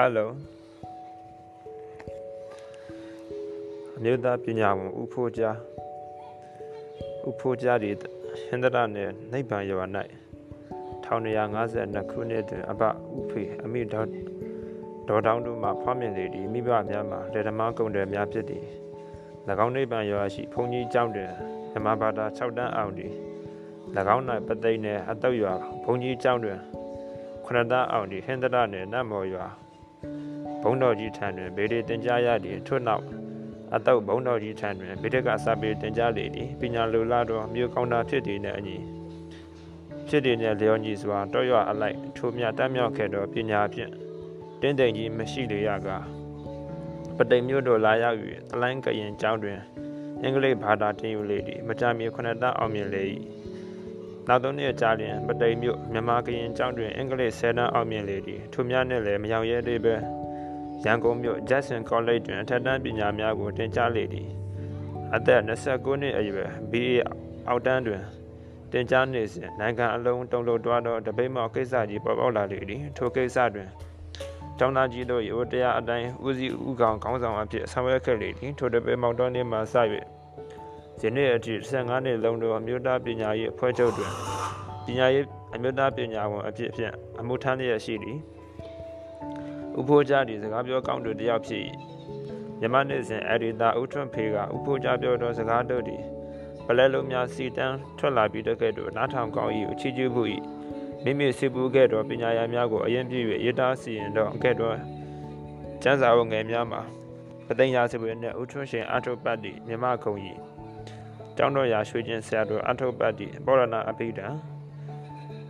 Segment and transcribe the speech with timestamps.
[0.00, 0.26] Hello
[3.96, 5.56] အမျိုးသားပညာဝန်ဦးဖိုးကြား
[7.26, 7.90] ဦးဖိုးကြားဒီ
[8.48, 9.84] ဟင်္ဒရနယ်နိဗ္ဗာန်ရွာ၌
[11.04, 12.90] 1952ခုနှစ်တွင်အဘဥ
[13.30, 14.08] ဖေအမိတော်
[15.08, 18.64] ဒေါ်တောင်းတို့မှဖွားမြင်လေသည်မိဘများမှာလက်ဓမ္မကုံတယ်များဖြစ်သည်၎
[19.64, 21.30] င်းနိဗ္ဗာန်ရွာရှိဘုန်းကြီးကျောင်းတွင်
[21.74, 23.12] ဓမ္မဘာသာ6တန်းအောင်သည်၎
[24.14, 26.58] င်း၌ပသိမ်နယ်အတုတ်ရွာဘုန်းကြီးကျောင်းတွင်
[27.46, 29.46] ခရတအောင်သည်ဟင်္ဒရနယ်နတ်မော်ရွာ
[30.62, 33.04] ဘုံတော်ကြီးထံတွင်ဗေဒီတင်ကြားရသည်ထို့နောက်
[33.74, 38.76] အတုတ်ဘုံတော်ကြီးထံတွင်ဗေဒကစာပေတင်ကြားလေသည်ပညာလူလာတော်မြို့ကောင်းတာဖြစ်သည်နှင့်အညီ
[40.08, 43.90] ဖြစ်သည်နှင့်လျော်ညီစွာတောရွာအလိုက်ထိုမြတ်တတ်မြောက်ခဲ့သောပညာဖြင့်
[44.60, 45.88] တင်းတိမ်ကြီးမရှိလေရက
[47.16, 48.18] ပတိမ်မြို့တော်လာရောက်၍
[48.50, 49.58] တလိုင်းကရင်ကျောင်းတွင်
[50.22, 53.02] အင်္ဂလိပ်ဘာသာတင်ယူလေသည်မကြာမီခုနှစ်တန်းအောင်မြင်လေ၏
[54.28, 59.94] နောက်သုံးနှစ်ကြာလျင်ပတိမ်မြို့မြန်မာကရင်ကျောင်းတွင်အင်္ဂလိပ်ဆယ်တန်းအောင်မြင်လေသည်ထိုများနှင့်လည်းမရောက်ရဲသေးပဲ
[60.84, 64.28] ရန်ကုန်မြို့ Jackson College တွင်အထက်တန်းပညာများကိုတင်ကြားလေသည်
[65.14, 66.96] အသက်29နှစ်အရွယ် BA
[67.48, 68.02] အောက်တန်းတွင်
[68.72, 73.68] တင်ကြားနေစဉ်နိုင်ငံအလုံးတုံလို့တွားသောတပိတ်မောက်ကိစ္စကြီးပေါ်ပေါက်လာလေသည်ထိုကိစ္စတွင်
[74.58, 79.74] ကျောင်းသားကြီးတို့ရိုတရားအတိုင်းဦးစီးဦးကောင်ခေါင်းဆောင်အဖြစ်ဆောင်ရွက်ခဲ့လေသည်ထိုတပိတ်မောက်တော်နေ့မှစ၍
[81.02, 84.12] ယနေ့အထိ15နှစ်လုံးသောအမျိုးသားပညာရေးအဖွဲ့ချုပ်တွင်
[84.84, 88.18] ပညာရေးအမျိုးသားပညာဝန်အဖြစ်ဖြင့်အမှုထမ်းလျက်ရှိသည်
[89.78, 91.62] ဥဖိုးကြသည့်စကားပြောကောင်းသူတယောက်ဖြစ်၏
[92.60, 96.02] မြမနေ့စဉ်အဒီတာဥထွန်းဖေကဥဖိုးကြပြောသောစကားတို့သည်
[96.66, 100.22] ပလဲလုံးများစီတန်းထွက်လာပြီးတဲ့ကဲ့သို့နားထောင်ကောင်း၏အချီးကျူးမှု၏
[101.04, 104.76] မိမိစီပူခဲ့သောပညာရများကိုအရင်ပြည့်၍ရတာစီရင်သောအကဲ့သို့
[105.82, 106.82] ကျန်းစာအုပ်ငယ်များမှာ
[107.46, 110.14] ပသိညာစပွေနှင့်ဥထွန်းရှင်အထုပတ်သည့်မြမခုံ၏
[111.36, 114.28] ကျောင်းတော်ရာရွှေချင်းဆရာတော်အထုပတ်သည့်ပောရဏအပိဒံ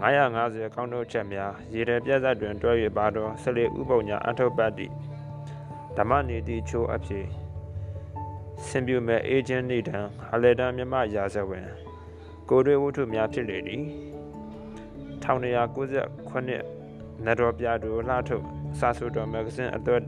[0.00, 4.86] 950ကောင်းတို့ချက်များရေတယ်ပြက်ဆက်တွင်တွဲ၍ပါသောဆလေဥပုံညာအထုပ္ပတ္တိ
[5.96, 7.26] ဓမ္မနေတိချိုးအဖြစ်
[8.66, 9.98] စင်ပြူမဲ့အေဂျင့်နေတံ
[10.32, 11.68] အလေတံမြမရာဇဝင်
[12.48, 13.82] ကိုရွေဝတ္ထုများဖြစ်လေသည်
[15.24, 18.44] 1998နတော်ပြတို့လှထုတ်
[18.78, 20.02] စာဆိုတော်မဂ္ဂဇင်းအတွက်